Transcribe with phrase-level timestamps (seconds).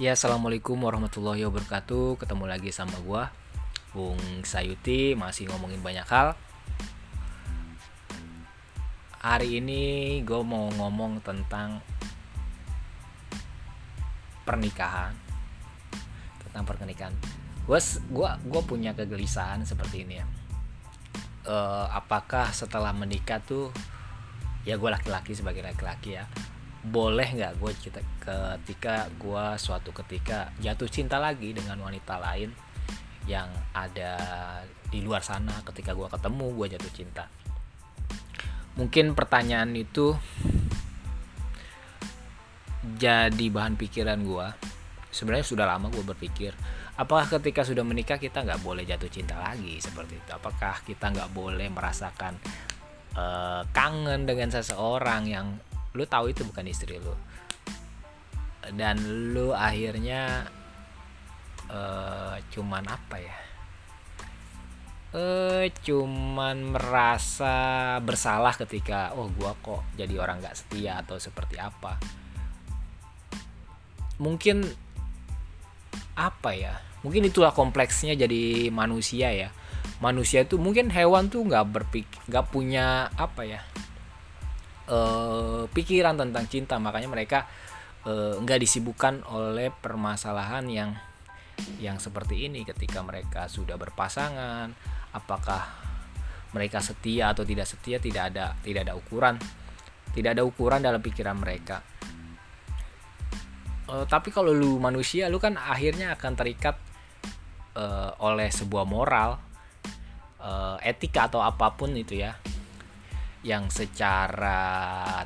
[0.00, 2.16] Ya, assalamualaikum warahmatullahi wabarakatuh.
[2.16, 3.28] Ketemu lagi sama gua,
[3.92, 4.16] Bung
[4.48, 6.32] Sayuti, masih ngomongin banyak hal.
[9.20, 9.84] Hari ini
[10.24, 11.84] gue mau ngomong tentang
[14.48, 15.12] pernikahan,
[16.48, 17.12] tentang pernikahan.
[17.68, 17.76] Gue
[18.08, 20.26] gua gua punya kegelisahan seperti ini ya.
[21.44, 23.68] Uh, apakah setelah menikah tuh
[24.64, 26.24] ya gue laki-laki sebagai laki-laki ya
[26.80, 32.56] boleh nggak gue kita ketika gue suatu ketika jatuh cinta lagi dengan wanita lain
[33.28, 34.16] yang ada
[34.88, 37.24] di luar sana ketika gue ketemu gue jatuh cinta?
[38.80, 40.16] Mungkin pertanyaan itu
[42.96, 44.46] jadi bahan pikiran gue
[45.12, 46.56] sebenarnya sudah lama gue berpikir
[46.96, 50.30] apakah ketika sudah menikah kita nggak boleh jatuh cinta lagi seperti itu?
[50.32, 52.36] Apakah kita nggak boleh merasakan
[53.16, 55.46] uh, kangen dengan seseorang yang
[55.94, 57.14] lu tahu itu bukan istri lu.
[58.70, 59.02] Dan
[59.34, 60.46] lu akhirnya
[61.66, 63.36] uh, cuman apa ya?
[65.10, 71.98] Uh, cuman merasa bersalah ketika oh gua kok jadi orang nggak setia atau seperti apa.
[74.22, 74.62] Mungkin
[76.14, 76.78] apa ya?
[77.02, 79.50] Mungkin itulah kompleksnya jadi manusia ya.
[79.98, 83.60] Manusia itu mungkin hewan tuh nggak berpikir nggak punya apa ya
[84.90, 86.76] uh, pikiran tentang cinta.
[86.76, 87.46] Makanya mereka
[88.04, 90.90] uh, nggak disibukkan oleh permasalahan yang
[91.78, 92.66] yang seperti ini.
[92.66, 94.74] Ketika mereka sudah berpasangan
[95.14, 95.62] apakah
[96.50, 99.38] mereka setia atau tidak setia tidak ada tidak ada ukuran.
[100.10, 101.86] Tidak ada ukuran dalam pikiran mereka.
[103.86, 106.78] Uh, tapi kalau lu manusia lu kan akhirnya akan terikat
[107.74, 109.38] uh, oleh sebuah moral
[110.42, 112.34] uh, etika atau apa pun itu ya
[113.40, 114.60] yang secara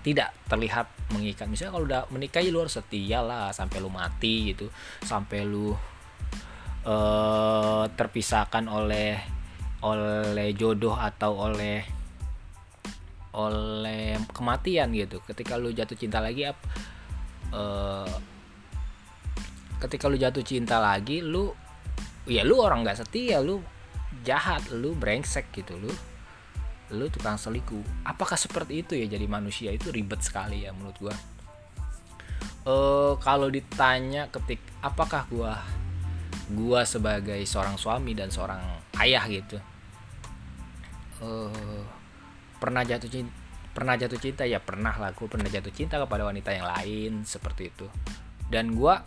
[0.06, 1.50] tidak terlihat mengikat.
[1.50, 4.70] Misalnya kalau udah menikah ya lu setia lah sampai lu mati gitu.
[5.02, 5.74] Sampai lu
[6.86, 9.18] uh, terpisahkan oleh
[9.82, 11.82] oleh jodoh atau oleh
[13.34, 15.18] oleh kematian gitu.
[15.26, 16.46] Ketika lu jatuh cinta lagi
[17.50, 18.14] uh,
[19.82, 21.52] ketika lu jatuh cinta lagi lu
[22.24, 23.60] ya lu orang nggak setia lu
[24.24, 25.92] jahat lu brengsek gitu lu
[26.94, 29.70] lu tukang selingkuh apakah seperti itu ya jadi manusia?
[29.74, 31.14] Itu ribet sekali ya menurut gua.
[32.64, 35.60] Uh, kalau ditanya ketik apakah gua
[36.56, 38.60] gua sebagai seorang suami dan seorang
[39.00, 39.60] ayah gitu
[41.20, 41.84] uh,
[42.56, 43.32] pernah jatuh cinta
[43.74, 44.46] pernah jatuh cinta?
[44.46, 47.90] Ya pernah lah gua pernah jatuh cinta kepada wanita yang lain seperti itu.
[48.46, 49.02] Dan gua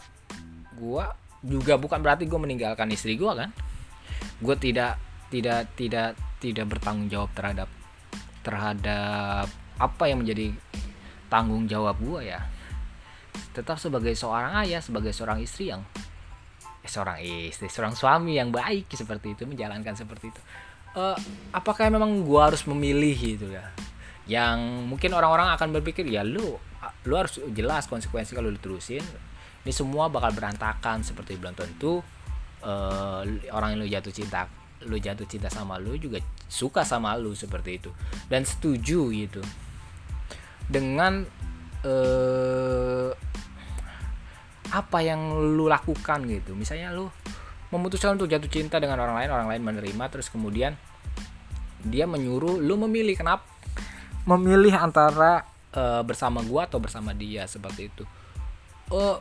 [0.75, 1.15] gua
[1.45, 3.53] juga bukan berarti gue meninggalkan istri gue kan.
[4.41, 4.99] Gue tidak
[5.29, 7.69] tidak tidak tidak bertanggung jawab terhadap
[8.47, 10.55] terhadap apa yang menjadi
[11.27, 12.39] tanggung jawab gue ya.
[13.51, 15.83] Tetap sebagai seorang ayah sebagai seorang istri yang
[16.81, 17.19] eh, seorang
[17.51, 20.41] istri seorang suami yang baik seperti itu menjalankan seperti itu.
[20.97, 21.13] Uh,
[21.53, 23.67] apakah memang gue harus memilih gitu ya?
[24.25, 26.55] Yang mungkin orang-orang akan berpikir ya lu
[27.05, 29.03] lu harus jelas konsekuensi kalau lu terusin.
[29.67, 31.99] Ini semua bakal berantakan seperti belum tentu
[32.63, 33.21] uh,
[33.51, 34.47] orang yang lu jatuh cinta
[34.85, 37.89] lu jatuh cinta sama lu juga suka sama lu seperti itu.
[38.29, 39.41] Dan setuju gitu.
[40.69, 41.25] Dengan
[41.81, 43.11] eh,
[44.71, 46.53] apa yang lu lakukan gitu.
[46.53, 47.07] Misalnya lu
[47.71, 50.75] memutuskan untuk jatuh cinta dengan orang lain orang lain menerima terus kemudian
[51.83, 53.15] dia menyuruh lu memilih.
[53.15, 53.47] Kenapa?
[54.27, 58.03] Memilih antara uh, bersama gua atau bersama dia seperti itu.
[58.91, 59.19] Oh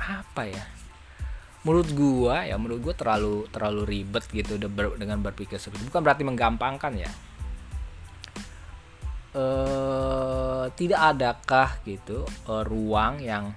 [0.00, 0.64] apa ya
[1.60, 4.56] menurut gua ya menurut gua terlalu terlalu ribet gitu
[4.96, 7.12] dengan berpikir seperti bukan berarti menggampangkan ya.
[9.30, 9.44] E,
[10.74, 13.54] tidak adakah gitu e, ruang yang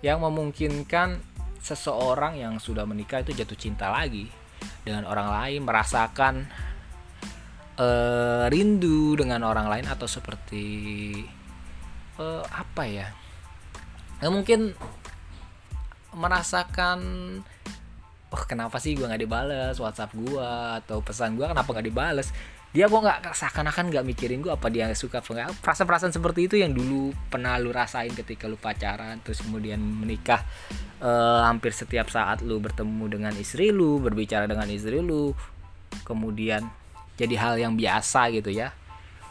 [0.00, 1.20] yang memungkinkan
[1.62, 4.26] seseorang yang sudah menikah itu jatuh cinta lagi
[4.82, 6.46] dengan orang lain merasakan
[7.76, 7.88] e,
[8.48, 10.66] rindu dengan orang lain atau seperti
[12.16, 13.10] e, apa ya?
[14.22, 14.60] Nggak mungkin
[16.16, 17.00] merasakan
[18.32, 19.76] oh kenapa sih gue nggak dibales?
[19.76, 20.50] WhatsApp gue
[20.82, 22.32] atau pesan gue kenapa nggak dibales?
[22.72, 25.60] Dia kok nggak seakan-akan nggak mikirin gue apa dia suka apa nggak.
[25.60, 30.40] Perasaan-perasaan seperti itu yang dulu pernah lu rasain ketika lu pacaran terus kemudian menikah
[31.04, 35.36] uh, hampir setiap saat lu bertemu dengan istri lu berbicara dengan istri lu
[36.08, 36.64] kemudian
[37.20, 38.72] jadi hal yang biasa gitu ya.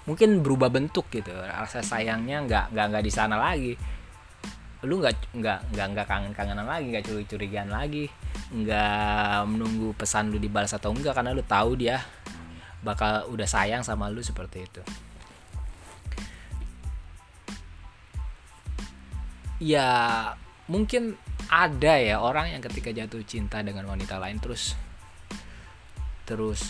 [0.06, 3.74] Mungkin berubah bentuk gitu rasa sayangnya nggak nggak nggak di sana lagi
[4.82, 8.10] lu nggak nggak nggak nggak kangen kangenan lagi nggak curi curigaan lagi.
[8.50, 12.02] Nggak menunggu pesan lu dibalas atau enggak karena lu tahu dia
[12.82, 14.82] bakal udah sayang sama lu seperti itu.
[19.62, 19.90] Ya
[20.66, 21.14] mungkin
[21.52, 24.74] ada ya orang yang ketika jatuh cinta dengan wanita lain terus
[26.26, 26.62] terus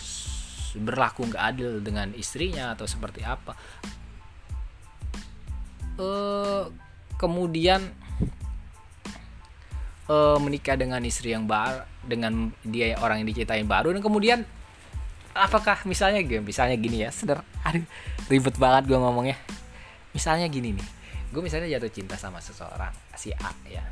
[0.76, 3.56] berlaku nggak adil dengan istrinya atau seperti apa.
[5.96, 6.72] Uh,
[7.20, 8.01] kemudian
[10.10, 13.94] uh, menikah dengan istri yang baru dengan dia orang yang dicintai baru.
[13.94, 14.42] Dan kemudian
[15.32, 17.84] apakah misalnya gitu misalnya gini ya seder aduh
[18.26, 19.38] ribet banget gue ngomongnya.
[20.12, 20.88] Misalnya gini nih
[21.32, 23.84] gue misalnya jatuh cinta sama seseorang si A ya.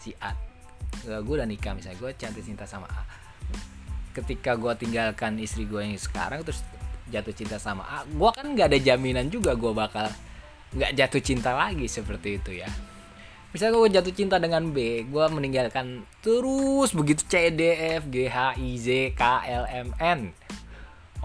[0.00, 0.32] Si A
[1.04, 3.02] gue udah nikah misalnya gue jatuh cinta sama A.
[4.14, 6.62] Ketika gue tinggalkan istri gue yang sekarang terus
[7.12, 10.08] jatuh cinta sama A gue kan nggak ada jaminan juga gue bakal
[10.74, 12.70] nggak jatuh cinta lagi seperti itu ya
[13.54, 17.62] misalnya gue jatuh cinta dengan B gue meninggalkan terus begitu C D
[18.02, 20.34] F G H I Z K L M N.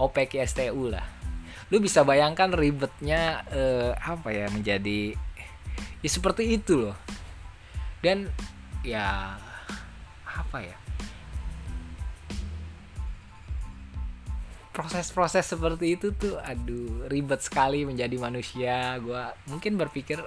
[0.00, 1.04] O P Q S T U lah.
[1.68, 5.12] Lu bisa bayangkan ribetnya uh, apa ya menjadi
[6.00, 6.96] ya seperti itu loh.
[8.00, 8.32] Dan
[8.80, 9.36] ya
[10.24, 10.72] apa ya?
[14.72, 18.96] Proses-proses seperti itu tuh aduh ribet sekali menjadi manusia.
[19.04, 19.20] Gue
[19.52, 20.24] mungkin berpikir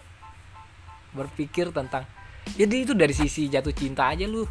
[1.14, 2.04] berpikir tentang
[2.58, 4.44] jadi itu dari sisi jatuh cinta aja lu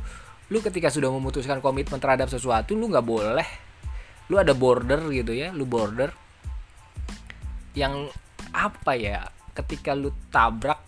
[0.49, 3.49] lu ketika sudah memutuskan komitmen terhadap sesuatu lu nggak boleh
[4.33, 6.09] lu ada border gitu ya lu border.
[7.77, 8.09] Yang
[8.53, 10.81] apa ya ketika lu tabrak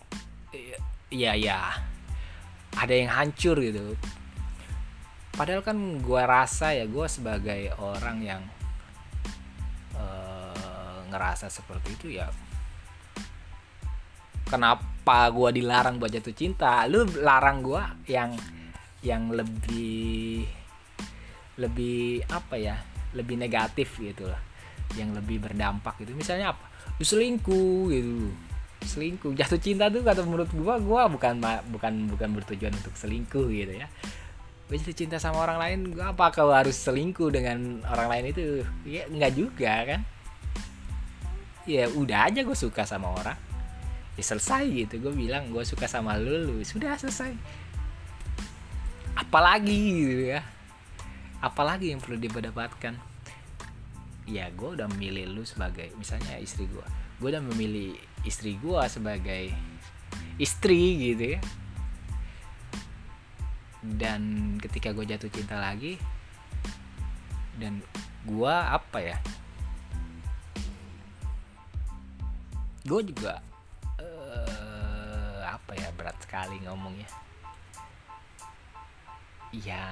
[1.13, 1.77] ya ya
[2.73, 3.93] ada yang hancur gitu.
[5.35, 8.43] Padahal kan gue rasa ya gue sebagai orang yang
[9.99, 12.33] uh, ngerasa seperti itu ya
[14.49, 16.85] kenapa gue dilarang buat jatuh cinta?
[16.89, 18.37] Lu larang gue yang
[19.05, 20.45] yang lebih
[21.61, 22.77] lebih apa ya?
[23.15, 24.41] Lebih negatif gitu lah.
[24.97, 26.13] Yang lebih berdampak gitu.
[26.17, 26.67] Misalnya apa?
[27.01, 28.33] Lu selingkuh gitu.
[28.85, 29.33] Selingkuh.
[29.33, 31.33] Jatuh cinta tuh kata menurut gue gue bukan
[31.73, 33.89] bukan bukan bertujuan untuk selingkuh gitu ya.
[34.69, 38.45] Gue jatuh cinta sama orang lain gue apa kau harus selingkuh dengan orang lain itu?
[38.85, 40.01] Ya nggak juga kan?
[41.65, 43.54] Ya udah aja gue suka sama orang
[44.15, 44.95] ya selesai gitu.
[45.03, 47.35] Gue bilang gue suka sama lu lu sudah selesai.
[49.15, 50.43] Apalagi gitu ya.
[51.43, 52.95] Apalagi yang perlu didapatkan
[54.25, 56.87] ya gue udah memilih lu sebagai misalnya istri gue
[57.21, 57.93] gue udah memilih
[58.25, 59.53] istri gue sebagai
[60.41, 61.41] istri gitu ya.
[63.85, 66.01] Dan ketika gue jatuh cinta lagi
[67.61, 67.85] dan
[68.25, 69.17] gue apa ya?
[72.85, 73.45] Gue juga
[75.75, 77.11] apa ya berat sekali ngomongnya.
[79.51, 79.87] Ya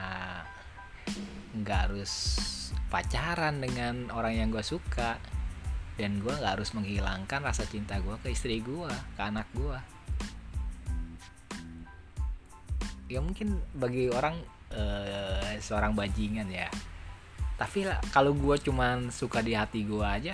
[1.58, 2.38] nggak harus
[2.86, 5.18] pacaran dengan orang yang gue suka.
[5.98, 9.76] Dan gue nggak harus menghilangkan rasa cinta gue ke istri gue ke anak gue
[13.12, 14.40] ya mungkin bagi orang
[14.72, 16.72] uh, seorang bajingan ya.
[17.60, 20.32] Tapi kalau gue cuman suka di hati gue aja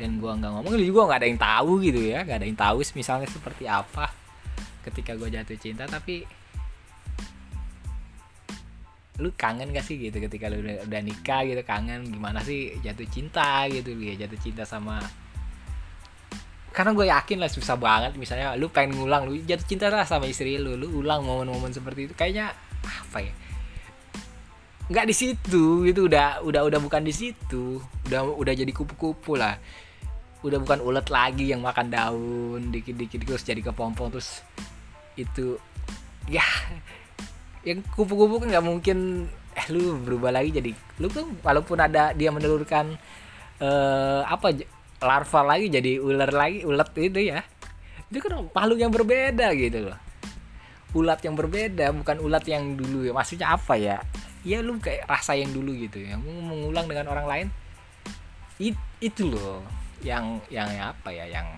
[0.00, 2.24] dan gue nggak ngomong juga nggak ada yang tahu gitu ya.
[2.24, 4.23] Nggak ada yang tahu misalnya seperti apa
[4.84, 6.28] ketika gue jatuh cinta tapi
[9.22, 12.04] lu kangen gak sih gitu ketika lu udah, udah nikah gitu kangen?
[12.10, 13.94] Gimana sih jatuh cinta gitu?
[13.96, 15.00] Ya jatuh cinta sama
[16.74, 18.18] karena gue yakin lah susah banget.
[18.18, 22.10] Misalnya lu pengen ngulang lu jatuh cinta lah sama istri lu lu ulang momen-momen seperti
[22.10, 22.14] itu.
[22.18, 22.50] Kayaknya
[22.82, 23.32] apa ya?
[24.90, 27.78] Nggak di situ gitu udah udah udah bukan di situ.
[28.10, 29.54] Udah udah jadi kupu-kupu lah.
[30.42, 34.42] Udah bukan ulet lagi yang makan daun dikit-dikit terus jadi kepompong terus
[35.14, 35.58] itu
[36.26, 36.44] ya
[37.64, 42.28] yang kupu-kupu kan nggak mungkin eh lu berubah lagi jadi lu kan walaupun ada dia
[42.34, 42.98] menelurkan
[43.62, 44.66] uh, apa
[45.04, 47.44] larva lagi jadi ular lagi ulat itu ya
[48.14, 49.98] itu kan makhluk yang berbeda gitu loh.
[50.94, 53.98] Ulat yang berbeda bukan ulat yang dulu ya maksudnya apa ya?
[54.46, 57.46] Ya lu kayak rasa yang dulu gitu yang mengulang dengan orang lain
[58.62, 59.66] It, itu loh
[60.04, 61.48] yang yang apa ya yang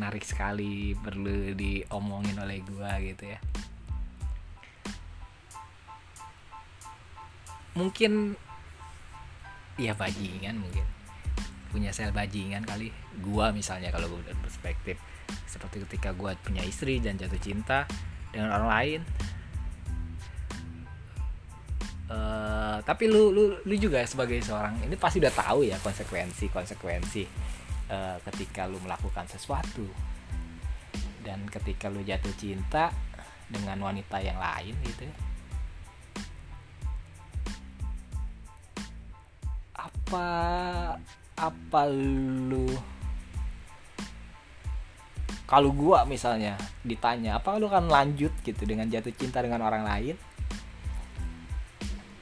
[0.00, 3.36] menarik sekali perlu diomongin oleh gua gitu ya.
[7.76, 8.32] Mungkin
[9.76, 10.88] ya bajingan mungkin.
[11.68, 12.88] Punya sel bajingan kali.
[13.20, 14.96] Gua misalnya kalau gue perspektif
[15.44, 17.84] seperti ketika gua punya istri dan jatuh cinta
[18.32, 19.00] dengan orang lain.
[22.10, 27.22] Uh, tapi lu lu lu juga sebagai seorang ini pasti udah tahu ya konsekuensi konsekuensi
[27.90, 29.84] uh, ketika lu melakukan sesuatu
[31.26, 32.88] dan ketika lu jatuh cinta
[33.50, 35.04] dengan wanita yang lain gitu
[39.76, 40.28] apa
[41.36, 42.70] apa lu
[45.50, 46.54] kalau gua misalnya
[46.86, 50.14] ditanya apa lu akan lanjut gitu dengan jatuh cinta dengan orang lain?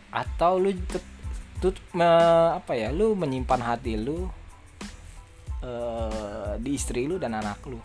[0.09, 0.73] Atau lu
[1.61, 2.09] tut me,
[2.57, 4.33] apa ya lu menyimpan hati lu
[5.63, 7.79] uh, di istri lu dan anak lu.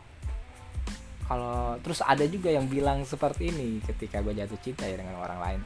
[1.23, 5.39] Kalau terus ada juga yang bilang seperti ini ketika gue jatuh cinta ya dengan orang
[5.39, 5.61] lain.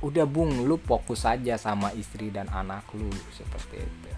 [0.00, 4.08] Udah bung lu fokus aja sama istri dan anak lu seperti itu.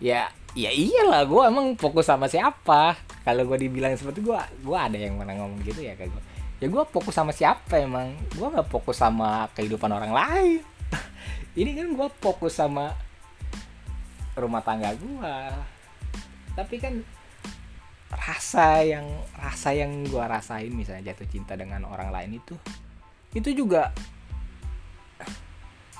[0.00, 2.96] Ya ya iyalah gue emang fokus sama siapa?
[3.24, 6.22] Kalau gue dibilang seperti gue gue ada yang pernah ngomong gitu ya kayak gue
[6.60, 8.12] ya gue fokus sama siapa emang?
[8.36, 10.60] Gue nggak fokus sama kehidupan orang lain.
[11.60, 12.92] Ini kan gue fokus sama
[14.40, 15.36] rumah tangga gue
[16.56, 16.94] tapi kan
[18.10, 19.06] rasa yang
[19.38, 22.56] rasa yang gue rasain misalnya jatuh cinta dengan orang lain itu
[23.36, 23.94] itu juga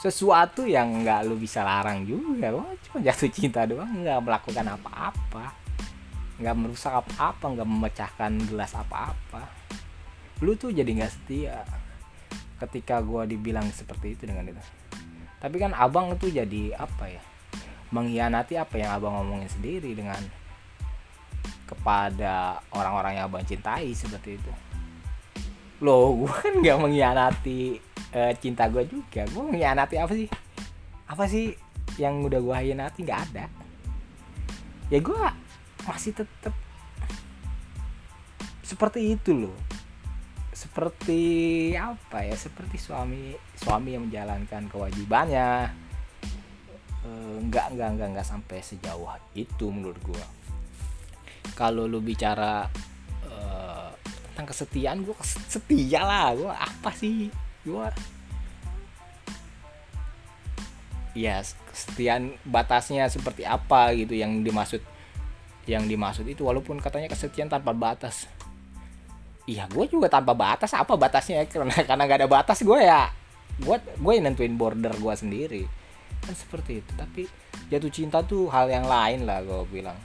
[0.00, 2.48] sesuatu yang nggak lu bisa larang juga.
[2.48, 5.52] Lo cuma jatuh cinta doang nggak melakukan apa-apa.
[6.40, 9.44] Nggak merusak apa-apa nggak memecahkan gelas apa-apa.
[10.40, 11.62] Lu tuh jadi nggak setia
[12.64, 14.64] ketika gua dibilang seperti itu dengan itu
[15.40, 17.22] tapi kan abang itu jadi apa ya
[17.90, 20.22] mengkhianati apa yang abang ngomongin sendiri dengan
[21.66, 24.52] kepada orang-orang yang abang cintai seperti itu.
[25.82, 27.78] Loh gue kan nggak mengkhianati
[28.14, 29.26] uh, cinta gue juga.
[29.30, 30.28] Gue mengkhianati apa sih?
[31.10, 31.54] Apa sih
[31.98, 33.44] yang udah gue hianati nggak ada.
[34.90, 35.18] Ya gue
[35.86, 36.54] masih tetap
[38.62, 39.56] seperti itu loh.
[40.54, 41.22] Seperti
[41.74, 42.34] apa ya?
[42.38, 45.70] Seperti suami suami yang menjalankan kewajibannya
[47.40, 50.24] nggak nggak nggak nggak sampai sejauh itu menurut gue
[51.54, 52.68] kalau lu bicara
[53.28, 53.90] uh,
[54.32, 56.32] tentang kesetiaan gue setia lah.
[56.32, 57.28] Gue apa sih?
[57.60, 57.84] Gue
[61.12, 64.80] ya kesetiaan batasnya seperti apa gitu yang dimaksud
[65.68, 66.48] yang dimaksud itu.
[66.48, 68.24] Walaupun katanya kesetiaan tanpa batas.
[69.44, 70.72] Iya gue juga tanpa batas.
[70.72, 71.44] Apa batasnya?
[71.50, 73.12] Karena karena gak ada batas gue ya.
[73.60, 75.79] Gue gue nentuin border gue sendiri
[76.30, 76.90] kan seperti itu.
[76.94, 77.26] Tapi
[77.66, 79.98] jatuh cinta tuh hal yang lain lah gue bilang.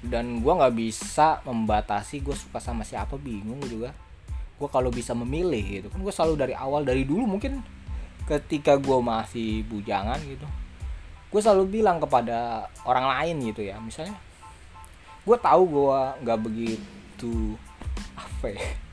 [0.00, 3.92] Dan gue nggak bisa membatasi gue suka sama siapa bingung juga.
[4.56, 7.60] Gue kalau bisa memilih gitu kan gue selalu dari awal dari dulu mungkin
[8.24, 10.48] ketika gue masih bujangan gitu
[11.26, 13.76] gue selalu bilang kepada orang lain gitu ya.
[13.76, 14.16] Misalnya
[15.26, 17.58] gue tahu gue nggak begitu
[18.16, 18.85] apa ya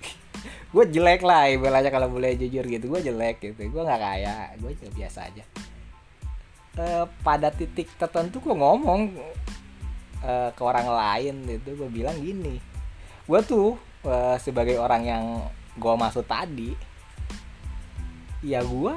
[0.74, 3.70] gue jelek lah ibaratnya kalau boleh jujur gitu gue jelek gitu.
[3.70, 5.46] Gue nggak kaya gue biasa aja.
[6.74, 6.86] E,
[7.22, 9.14] pada titik tertentu gue ngomong
[10.26, 12.58] e, ke orang lain itu gue bilang gini.
[13.24, 15.26] Gue tuh uh, sebagai orang yang
[15.80, 16.76] gue masuk tadi
[18.44, 18.96] ya gue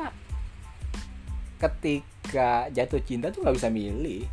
[1.57, 4.27] ketika jatuh cinta tuh nggak bisa milih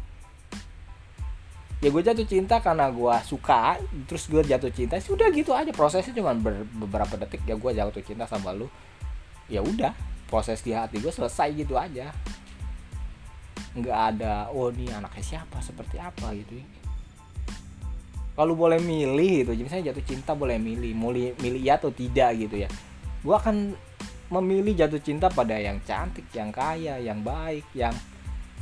[1.83, 3.75] ya gue jatuh cinta karena gue suka
[4.07, 5.75] terus gue jatuh cinta sudah gitu aja.
[5.75, 6.31] Prosesnya cuma
[6.79, 8.71] beberapa detik ya gue jatuh cinta sama lu.
[9.51, 9.91] Ya udah
[10.31, 12.15] proses di hati gue selesai gitu aja.
[13.75, 15.59] Nggak ada oh nih anaknya siapa?
[15.59, 16.31] Seperti apa?
[16.31, 16.63] gitu
[18.33, 22.65] kalau boleh milih gitu misalnya jatuh cinta boleh milih mau milih ya atau tidak gitu
[22.65, 22.69] ya.
[23.21, 23.77] Gue akan
[24.33, 27.93] memilih jatuh cinta pada yang cantik yang kaya yang baik yang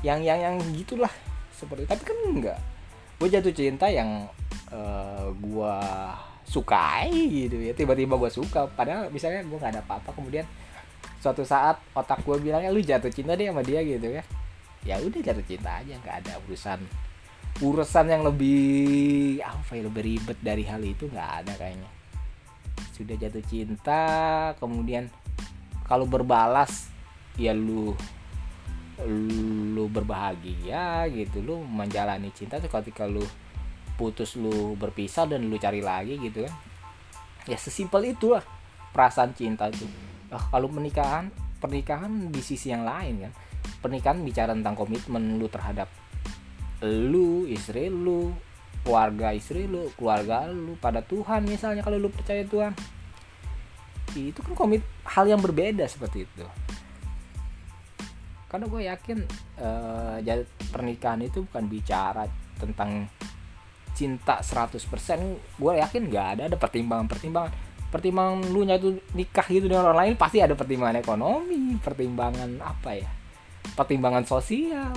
[0.03, 1.13] yang yang yang gitulah.
[1.55, 2.70] Seperti tapi kan enggak
[3.21, 4.25] gue jatuh cinta yang
[4.73, 5.75] uh, eh, gue
[6.49, 7.77] sukai gitu ya.
[7.77, 8.65] Tiba-tiba gue suka.
[8.73, 10.49] Padahal misalnya gue nggak ada apa-apa kemudian
[11.21, 14.25] suatu saat otak gue bilangnya lu jatuh cinta deh sama dia gitu ya.
[14.81, 15.93] Ya udah jatuh cinta aja.
[16.01, 16.81] Nggak ada urusan
[17.61, 21.91] urusan yang lebih apa ya lebih ribet dari hal itu nggak ada kayaknya.
[22.97, 24.03] Sudah jatuh cinta
[24.57, 25.13] kemudian
[25.85, 26.89] kalau berbalas
[27.37, 27.93] ya lu
[29.07, 33.23] lu berbahagia gitu lu menjalani cinta tuh ketika lu
[33.97, 36.53] putus lu berpisah dan lu cari lagi gitu kan.
[37.49, 38.45] Ya sesimpel itu lah
[38.91, 39.87] perasaan cinta itu
[40.29, 41.31] nah, kalau pernikahan
[41.61, 43.33] pernikahan di sisi yang lain kan.
[43.81, 45.89] Pernikahan bicara tentang komitmen lu terhadap
[46.81, 48.33] lu istri lu
[48.81, 52.73] keluarga istri lu keluarga lu pada Tuhan misalnya kalau lu percaya Tuhan.
[54.11, 56.43] Itu kan komit hal yang berbeda seperti itu
[58.51, 59.17] karena gue yakin
[59.63, 60.19] uh,
[60.75, 62.27] pernikahan itu bukan bicara
[62.59, 63.07] tentang
[63.95, 64.75] cinta 100%
[65.55, 67.51] gue yakin nggak ada ada pertimbangan-pertimbangan.
[67.87, 73.07] Pertimbangan lu nyatu nikah gitu dengan orang lain pasti ada pertimbangan ekonomi pertimbangan apa ya?
[73.71, 74.91] Pertimbangan sosial.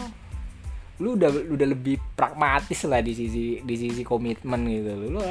[0.98, 4.98] Lu udah udah lebih pragmatis lah di sisi di sisi komitmen gitu.
[4.98, 5.22] Lu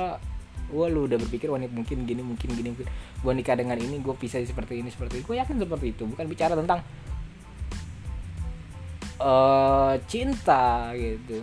[0.71, 2.87] lu lu udah berpikir wah mungkin gini mungkin gini mungkin
[3.19, 6.25] gua nikah dengan ini gue bisa seperti ini seperti itu gue yakin seperti itu bukan
[6.25, 6.81] bicara tentang
[9.23, 11.39] uh, cinta gitu.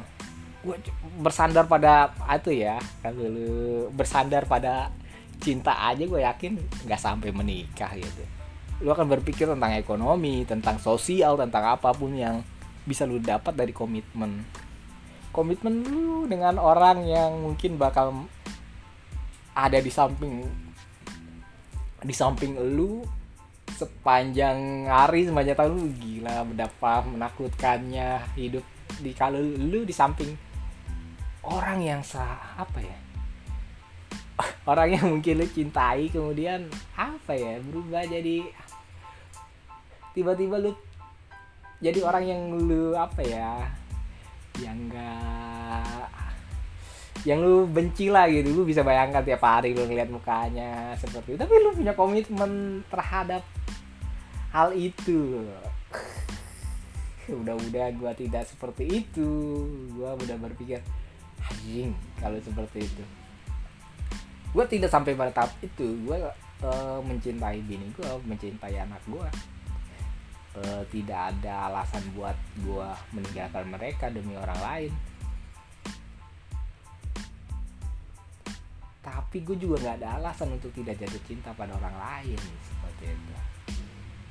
[0.61, 0.77] Gue
[1.25, 4.93] bersandar pada itu ya kalau lu bersandar pada
[5.41, 8.23] cinta aja gue yakin nggak sampai menikah gitu.
[8.85, 12.45] Lu akan berpikir tentang ekonomi tentang sosial tentang apa pun yang
[12.85, 14.45] bisa lu dapat dari komitmen.
[15.33, 18.29] Komitmen lu dengan orang yang mungkin bakal
[19.57, 20.45] ada di samping
[22.01, 23.05] di samping lu
[23.81, 28.65] sepanjang hari sepanjang tahun lu gila betapa menakutkannya hidup
[29.01, 29.89] di kalau lu.
[29.89, 30.37] Di samping
[31.49, 32.99] orang yang sah apa ya?
[34.71, 38.45] Orang yang mungkin lu cintai kemudian apa ya berubah jadi
[40.17, 40.73] tiba-tiba lu
[41.81, 43.69] jadi orang yang lu apa ya
[44.61, 46.09] yang enggak
[47.25, 48.53] yang lu benci lah gitu.
[48.53, 51.39] Lu bisa bayangkan tiap hari lu ngeliat mukanya seperti itu.
[51.41, 53.45] Tapi lu punya komitmen terhadap
[54.51, 55.47] hal itu.
[57.31, 59.31] Udah-udah gue tidak seperti itu.
[59.95, 60.83] Gue udah berpikir
[61.39, 63.05] anjing kalau seperti itu.
[64.51, 65.95] Gue tidak sampai pada tahap itu.
[66.03, 66.19] Gue
[66.67, 69.29] uh, mencintai bini gue mencintai anak gue
[70.59, 74.93] uh, tidak ada alasan buat gue meninggalkan mereka demi orang lain.
[79.01, 83.50] Tapi gue juga nggak ada alasan untuk tidak jatuh cinta pada orang lain seperti itu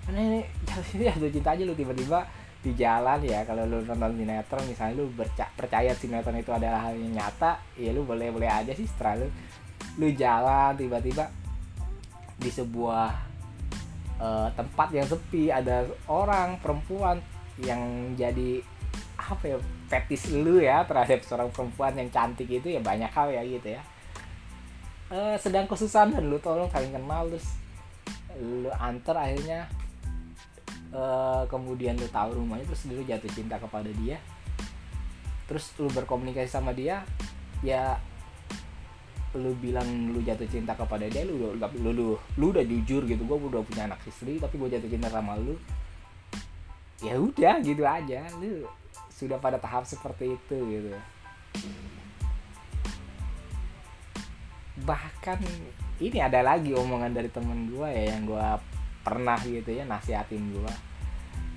[0.10, 0.42] karena ini
[1.06, 2.26] jatuh cinta aja lu tiba-tiba
[2.60, 6.98] di jalan ya kalau lu nonton sinetron misalnya lu berca percaya sinetron itu adalah hal
[6.98, 9.30] yang nyata ya lu boleh boleh aja sih setelah lu
[10.02, 11.30] lu jalan tiba-tiba
[12.42, 13.10] di sebuah
[14.18, 17.22] uh, tempat yang sepi ada orang perempuan
[17.62, 18.66] yang jadi
[19.20, 19.58] apa ya
[19.92, 23.82] fetis lu ya terhadap seorang perempuan yang cantik itu ya banyak hal ya gitu ya.
[25.10, 27.58] Uh, sedang kesusahan dan lu tolong saling kenal terus
[28.38, 29.68] lu antar akhirnya
[30.94, 34.18] uh, kemudian lu tahu rumahnya terus lu jatuh cinta kepada dia.
[35.50, 37.02] Terus lu berkomunikasi sama dia
[37.66, 37.98] ya
[39.38, 43.22] lu bilang lu jatuh cinta kepada dia lu lu lu, lu, lu udah jujur gitu.
[43.26, 45.58] Gue udah punya anak istri tapi gue jatuh cinta sama lu.
[47.02, 48.26] Ya udah gitu aja.
[48.38, 48.66] Lu
[49.14, 50.94] sudah pada tahap seperti itu gitu.
[54.80, 55.44] Bahkan
[56.00, 58.40] ini ada lagi omongan dari temen gue ya yang gue
[59.10, 60.74] pernah gitu ya nasihatin gue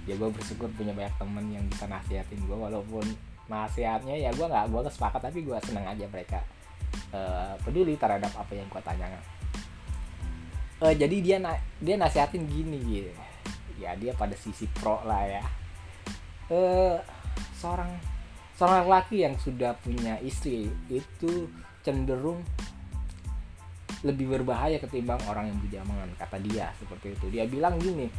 [0.08, 3.04] ya gue bersyukur punya banyak temen yang bisa nasihatin gue walaupun
[3.46, 6.40] nasihatnya ya gue nggak gue sepakat tapi gue seneng aja mereka
[7.12, 9.22] uh, peduli terhadap apa yang gue tanyakan
[10.80, 13.12] uh, jadi dia na dia nasihatin gini gitu
[13.82, 15.44] ya dia pada sisi pro lah ya.
[16.46, 16.96] Uh,
[17.58, 17.90] seorang
[18.54, 21.50] seorang laki yang sudah punya istri itu
[21.82, 22.46] cenderung
[24.02, 27.26] lebih berbahaya ketimbang orang yang bujangan kata dia seperti itu.
[27.30, 28.10] Dia bilang gini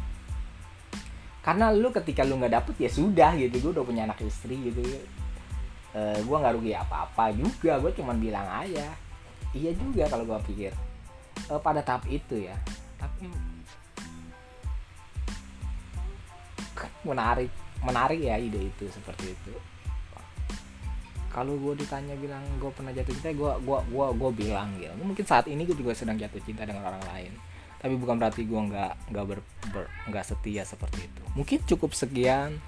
[1.44, 3.68] karena lu ketika lu nggak dapet ya sudah gitu.
[3.68, 4.80] Gue udah punya anak istri gitu.
[4.80, 4.96] E,
[5.92, 8.88] eh, gue nggak rugi apa-apa juga gue cuman bilang aja.
[9.52, 10.72] Iya juga kalau gue pikir.
[11.48, 12.56] E, pada tahap itu ya.
[12.96, 13.28] Tapi
[17.04, 17.52] menarik
[17.84, 19.52] menarik ya ide itu seperti itu
[21.34, 24.94] kalau gue ditanya bilang gue pernah jatuh cinta gue gua gua gua bilang gitu.
[25.02, 27.34] Mungkin saat ini gue juga sedang jatuh cinta dengan orang lain.
[27.82, 29.42] Tapi bukan berarti gue nggak nggak ber,
[29.74, 31.22] ber nggak setia seperti itu.
[31.34, 32.62] Mungkin cukup sekian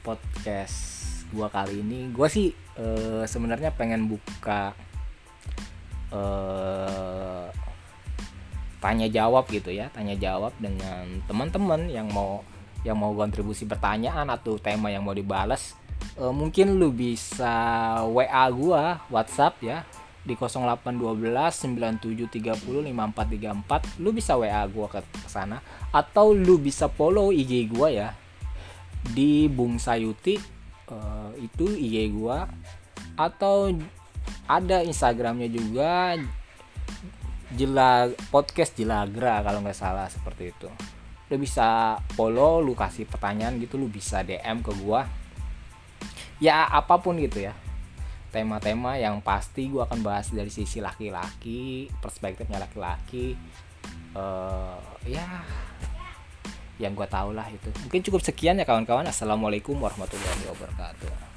[0.00, 2.08] podcast gue kali ini.
[2.08, 4.72] Gue sih uh, sebenarnya pengen buka
[6.16, 7.52] uh,
[8.80, 9.92] tanya jawab gitu ya.
[9.92, 12.40] Tanya jawab dengan teman-teman yang mau
[12.80, 15.76] yang mau kontribusi pertanyaan atau tema yang mau dibalas
[16.18, 17.52] uh, mungkin lu bisa
[18.08, 19.78] WA gua WhatsApp ya
[20.26, 21.22] di 0812
[22.02, 25.62] 9730 5434 lu bisa WA gua ke sana
[25.94, 28.08] atau lu bisa follow IG gua ya
[29.14, 30.56] di Bung Sayuti
[30.90, 32.48] uh, itu IG gua.
[33.16, 33.72] Atau
[34.50, 36.18] ada Instagramnya juga
[37.54, 40.68] Jelag podcast Jelagra kalau nggak salah seperti itu.
[41.30, 45.06] Lu bisa follow lu kasih pertanyaan gitu lu bisa DM ke gua
[46.42, 47.54] ya apa pun gitu ya.
[48.34, 53.32] Tema-tema yang pasti gue akan bahas dari sisi laki-laki perspektifnya laki-laki
[54.12, 54.76] uh,
[55.08, 55.24] ya
[56.76, 57.72] yang gue tau lah itu.
[57.88, 59.08] Mungkin cukup sekian ya kawan-kawan.
[59.08, 61.35] Assalamualaikum warahmatullahi wabarakatuh